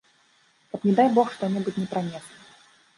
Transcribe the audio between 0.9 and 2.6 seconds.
дай бог, што-небудзь не пранеслі.